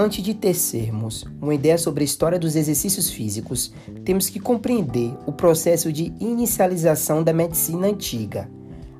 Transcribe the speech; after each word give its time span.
Antes 0.00 0.22
de 0.22 0.32
tecermos 0.32 1.24
uma 1.42 1.52
ideia 1.52 1.76
sobre 1.76 2.02
a 2.02 2.04
história 2.04 2.38
dos 2.38 2.54
exercícios 2.54 3.10
físicos, 3.10 3.72
temos 4.04 4.30
que 4.30 4.38
compreender 4.38 5.12
o 5.26 5.32
processo 5.32 5.92
de 5.92 6.12
inicialização 6.20 7.20
da 7.20 7.32
medicina 7.32 7.88
antiga, 7.88 8.48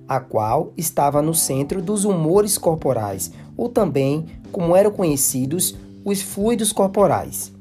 a 0.09 0.19
qual 0.19 0.73
estava 0.77 1.23
no 1.23 1.33
centro 1.33 1.81
dos 1.81 2.05
humores 2.05 2.59
corporais, 2.59 3.31
ou 3.57 3.69
também, 3.69 4.27
como 4.51 4.75
eram 4.75 4.91
conhecidos, 4.91 5.77
os 6.05 6.21
fluidos 6.21 6.73
corporais. 6.73 7.53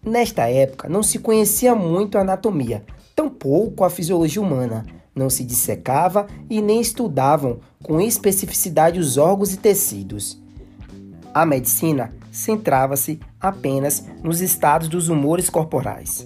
Nesta 0.00 0.48
época, 0.48 0.88
não 0.88 1.02
se 1.02 1.18
conhecia 1.18 1.74
muito 1.74 2.16
a 2.16 2.20
anatomia, 2.20 2.84
tampouco 3.16 3.82
a 3.82 3.90
fisiologia 3.90 4.40
humana, 4.40 4.86
não 5.12 5.28
se 5.28 5.42
dissecava 5.42 6.28
e 6.48 6.62
nem 6.62 6.80
estudavam 6.80 7.58
com 7.82 8.00
especificidade 8.00 9.00
os 9.00 9.18
órgãos 9.18 9.52
e 9.52 9.56
tecidos. 9.56 10.43
A 11.34 11.44
medicina 11.44 12.14
centrava-se 12.30 13.18
apenas 13.40 14.06
nos 14.22 14.40
estados 14.40 14.86
dos 14.86 15.08
humores 15.08 15.50
corporais. 15.50 16.24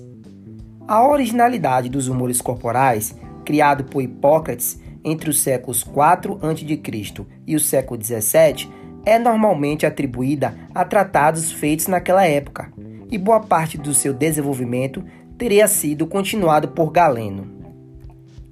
A 0.87 1.09
originalidade 1.09 1.89
dos 1.89 2.09
humores 2.09 2.43
corporais, 2.43 3.15
criado 3.43 3.85
por 3.85 4.03
Hipócrates 4.03 4.79
entre 5.03 5.31
os 5.31 5.41
séculos 5.41 5.83
4 5.83 6.39
a.C. 6.43 7.27
e 7.47 7.57
o 7.57 7.61
século 7.61 7.99
17, 7.99 8.71
é 9.07 9.19
normalmente 9.19 9.87
atribuída 9.87 10.55
a 10.75 10.85
tratados 10.85 11.51
feitos 11.51 11.87
naquela 11.87 12.27
época, 12.27 12.71
e 13.11 13.17
boa 13.17 13.41
parte 13.41 13.79
do 13.79 13.95
seu 13.95 14.13
desenvolvimento 14.13 15.03
teria 15.39 15.67
sido 15.67 16.07
continuado 16.07 16.69
por 16.69 16.91
Galeno. 16.91 17.57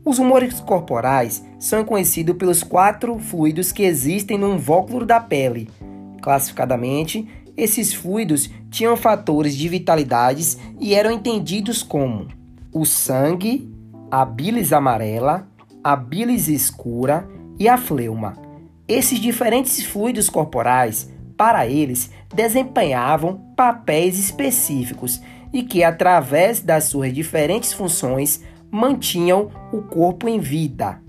Os 0.02 0.18
humores 0.18 0.58
corporais 0.60 1.44
são 1.58 1.84
conhecidos 1.84 2.36
pelos 2.36 2.62
quatro 2.62 3.18
fluidos 3.18 3.72
que 3.72 3.82
existem 3.82 4.38
no 4.38 4.54
invólucro 4.54 5.04
da 5.04 5.20
pele, 5.20 5.68
Classificadamente, 6.20 7.26
esses 7.56 7.94
fluidos 7.94 8.50
tinham 8.70 8.96
fatores 8.96 9.56
de 9.56 9.68
vitalidade 9.68 10.56
e 10.78 10.94
eram 10.94 11.10
entendidos 11.10 11.82
como 11.82 12.28
o 12.72 12.84
sangue, 12.84 13.72
a 14.10 14.24
bilis 14.24 14.72
amarela, 14.72 15.48
a 15.82 15.96
bilis 15.96 16.48
escura 16.48 17.26
e 17.58 17.68
a 17.68 17.78
fleuma. 17.78 18.34
Esses 18.86 19.18
diferentes 19.18 19.84
fluidos 19.84 20.28
corporais, 20.28 21.10
para 21.36 21.66
eles, 21.66 22.10
desempenhavam 22.34 23.40
papéis 23.56 24.18
específicos 24.18 25.20
e 25.52 25.62
que, 25.62 25.82
através 25.82 26.60
das 26.60 26.84
suas 26.84 27.12
diferentes 27.12 27.72
funções, 27.72 28.42
mantinham 28.70 29.50
o 29.72 29.82
corpo 29.82 30.28
em 30.28 30.38
vida. 30.38 31.00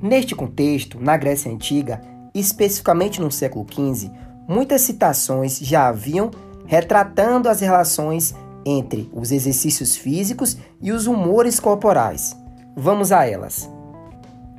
Neste 0.00 0.34
contexto, 0.34 0.98
na 1.00 1.16
Grécia 1.16 1.50
Antiga, 1.50 2.00
especificamente 2.34 3.20
no 3.20 3.30
século 3.30 3.66
XV, 3.70 4.10
muitas 4.48 4.82
citações 4.82 5.58
já 5.58 5.88
haviam 5.88 6.30
retratando 6.66 7.48
as 7.48 7.60
relações 7.60 8.34
entre 8.64 9.08
os 9.12 9.30
exercícios 9.30 9.96
físicos 9.96 10.56
e 10.80 10.90
os 10.90 11.06
humores 11.06 11.60
corporais. 11.60 12.36
Vamos 12.76 13.12
a 13.12 13.24
elas. 13.24 13.70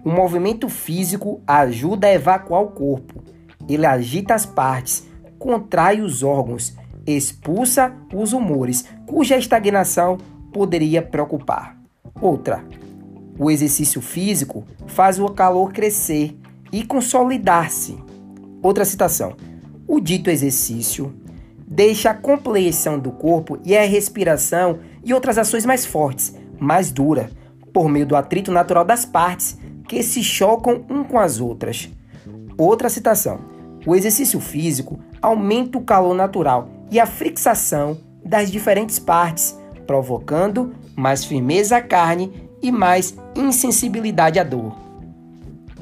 O 0.04 0.10
movimento 0.10 0.70
físico 0.70 1.42
ajuda 1.46 2.08
a 2.08 2.14
evacuar 2.14 2.62
o 2.62 2.72
corpo. 2.72 3.22
Ele 3.68 3.86
agita 3.86 4.34
as 4.34 4.46
partes, 4.46 5.06
contrai 5.38 6.00
os 6.00 6.24
órgãos, 6.24 6.74
expulsa 7.06 7.94
os 8.14 8.32
humores, 8.32 8.86
cuja 9.06 9.38
estagnação 9.38 10.18
poderia 10.54 11.02
preocupar. 11.02 11.78
Outra, 12.22 12.64
o 13.38 13.52
exercício 13.52 14.02
físico 14.02 14.66
faz 14.88 15.20
o 15.20 15.28
calor 15.28 15.74
crescer 15.74 16.38
e 16.72 16.86
consolidar-se. 16.86 17.98
Outra 18.64 18.86
citação: 18.86 19.36
o 19.88 20.00
dito 20.02 20.30
exercício 20.30 21.14
deixa 21.66 22.10
a 22.10 22.14
compleição 22.14 23.00
do 23.00 23.12
corpo 23.12 23.58
e 23.64 23.76
a 23.76 23.86
respiração 23.86 24.80
e 25.04 25.14
outras 25.14 25.38
ações 25.38 25.66
mais 25.66 25.86
fortes, 25.86 26.36
mais 26.60 26.92
dura, 26.92 27.30
por 27.72 27.88
meio 27.88 28.06
do 28.06 28.16
atrito 28.16 28.52
natural 28.52 28.84
das 28.84 29.06
partes 29.06 29.58
que 29.88 30.04
se 30.04 30.24
chocam 30.24 30.86
um 30.90 31.04
com 31.04 31.18
as 31.18 31.40
outras. 31.40 31.90
Outra 32.58 32.90
citação: 32.90 33.40
o 33.86 33.96
exercício 33.96 34.40
físico 34.40 35.00
aumenta 35.22 35.78
o 35.78 35.84
calor 35.84 36.14
natural 36.14 36.70
e 36.92 37.00
a 37.00 37.06
fixação 37.06 37.98
das 38.26 38.52
diferentes 38.52 39.00
partes, 39.00 39.58
provocando 39.86 40.74
mais 40.96 41.24
firmeza 41.24 41.78
à 41.78 41.82
carne 41.82 42.50
e 42.62 42.72
mais 42.72 43.16
insensibilidade 43.36 44.40
à 44.40 44.44
dor. 44.44 44.87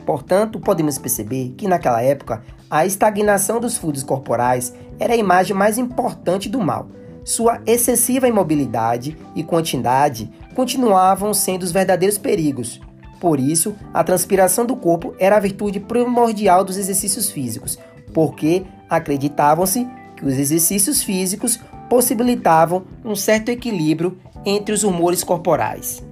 Portanto, 0.05 0.59
podemos 0.59 0.97
perceber 0.97 1.53
que 1.57 1.67
naquela 1.67 2.01
época 2.01 2.43
a 2.69 2.85
estagnação 2.85 3.59
dos 3.59 3.77
fluidos 3.77 4.03
corporais 4.03 4.73
era 4.99 5.13
a 5.13 5.17
imagem 5.17 5.55
mais 5.55 5.77
importante 5.77 6.47
do 6.47 6.59
mal. 6.61 6.87
Sua 7.23 7.59
excessiva 7.65 8.27
imobilidade 8.27 9.17
e 9.35 9.43
quantidade 9.43 10.31
continuavam 10.53 11.33
sendo 11.33 11.63
os 11.63 11.71
verdadeiros 11.71 12.19
perigos. 12.19 12.79
Por 13.19 13.39
isso, 13.39 13.75
a 13.91 14.03
transpiração 14.03 14.65
do 14.65 14.75
corpo 14.75 15.15
era 15.17 15.37
a 15.37 15.39
virtude 15.39 15.79
primordial 15.79 16.63
dos 16.63 16.77
exercícios 16.77 17.31
físicos, 17.31 17.79
porque 18.13 18.63
acreditavam-se 18.87 19.87
que 20.15 20.25
os 20.25 20.33
exercícios 20.33 21.01
físicos 21.01 21.59
possibilitavam 21.89 22.83
um 23.03 23.15
certo 23.15 23.49
equilíbrio 23.49 24.19
entre 24.45 24.73
os 24.73 24.83
humores 24.83 25.23
corporais. 25.23 26.04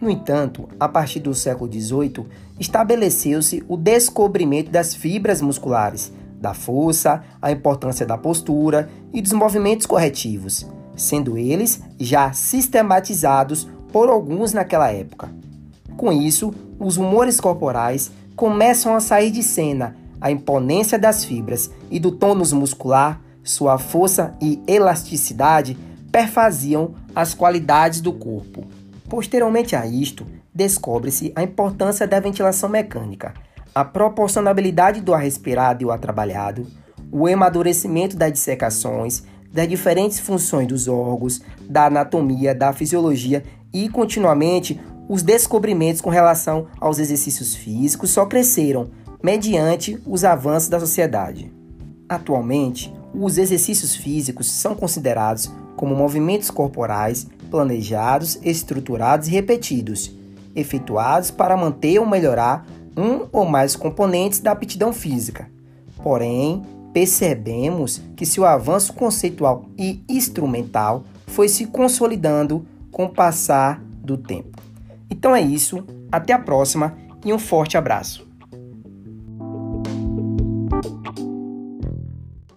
No 0.00 0.08
entanto, 0.08 0.66
a 0.80 0.88
partir 0.88 1.20
do 1.20 1.34
século 1.34 1.70
XVIII, 1.70 2.26
estabeleceu-se 2.58 3.62
o 3.68 3.76
descobrimento 3.76 4.70
das 4.70 4.94
fibras 4.94 5.42
musculares, 5.42 6.10
da 6.40 6.54
força, 6.54 7.22
a 7.40 7.52
importância 7.52 8.06
da 8.06 8.16
postura 8.16 8.88
e 9.12 9.20
dos 9.20 9.32
movimentos 9.32 9.84
corretivos, 9.84 10.66
sendo 10.96 11.36
eles 11.36 11.82
já 11.98 12.32
sistematizados 12.32 13.68
por 13.92 14.08
alguns 14.08 14.54
naquela 14.54 14.90
época. 14.90 15.28
Com 15.98 16.10
isso, 16.10 16.54
os 16.78 16.96
humores 16.96 17.38
corporais 17.38 18.10
começam 18.34 18.96
a 18.96 19.00
sair 19.00 19.30
de 19.30 19.42
cena, 19.42 19.94
a 20.18 20.30
imponência 20.30 20.98
das 20.98 21.24
fibras 21.26 21.70
e 21.90 22.00
do 22.00 22.10
tônus 22.10 22.54
muscular, 22.54 23.20
sua 23.44 23.76
força 23.76 24.34
e 24.40 24.62
elasticidade 24.66 25.76
perfaziam 26.10 26.94
as 27.14 27.34
qualidades 27.34 28.00
do 28.00 28.14
corpo. 28.14 28.79
Posteriormente 29.10 29.74
a 29.74 29.84
isto, 29.84 30.24
descobre-se 30.54 31.32
a 31.34 31.42
importância 31.42 32.06
da 32.06 32.20
ventilação 32.20 32.68
mecânica, 32.68 33.34
a 33.74 33.84
proporcionalidade 33.84 35.00
do 35.00 35.12
ar 35.12 35.20
respirado 35.20 35.82
e 35.82 35.84
o 35.84 35.90
ar 35.90 35.98
trabalhado, 35.98 36.64
o 37.10 37.26
amadurecimento 37.26 38.16
das 38.16 38.32
dissecações, 38.32 39.24
das 39.52 39.68
diferentes 39.68 40.20
funções 40.20 40.68
dos 40.68 40.86
órgãos, 40.86 41.40
da 41.68 41.86
anatomia, 41.86 42.54
da 42.54 42.72
fisiologia 42.72 43.42
e, 43.74 43.88
continuamente, 43.88 44.80
os 45.08 45.24
descobrimentos 45.24 46.00
com 46.00 46.08
relação 46.08 46.68
aos 46.80 47.00
exercícios 47.00 47.56
físicos 47.56 48.10
só 48.10 48.26
cresceram 48.26 48.92
mediante 49.20 50.00
os 50.06 50.22
avanços 50.22 50.68
da 50.68 50.78
sociedade. 50.78 51.52
Atualmente, 52.08 52.94
os 53.12 53.38
exercícios 53.38 53.96
físicos 53.96 54.48
são 54.48 54.76
considerados 54.76 55.52
como 55.76 55.94
movimentos 55.94 56.50
corporais 56.50 57.26
planejados, 57.50 58.38
estruturados 58.42 59.28
e 59.28 59.30
repetidos, 59.30 60.12
efetuados 60.54 61.30
para 61.30 61.56
manter 61.56 61.98
ou 61.98 62.06
melhorar 62.06 62.66
um 62.96 63.26
ou 63.32 63.44
mais 63.44 63.74
componentes 63.76 64.40
da 64.40 64.52
aptidão 64.52 64.92
física. 64.92 65.48
Porém, 66.02 66.62
percebemos 66.92 68.00
que 68.16 68.26
seu 68.26 68.44
avanço 68.44 68.92
conceitual 68.92 69.64
e 69.78 70.02
instrumental 70.08 71.04
foi 71.26 71.48
se 71.48 71.66
consolidando 71.66 72.66
com 72.90 73.04
o 73.04 73.08
passar 73.08 73.80
do 74.02 74.16
tempo. 74.16 74.60
Então 75.08 75.34
é 75.34 75.40
isso, 75.40 75.84
até 76.10 76.32
a 76.32 76.38
próxima 76.38 76.96
e 77.24 77.32
um 77.32 77.38
forte 77.38 77.76
abraço. 77.76 78.29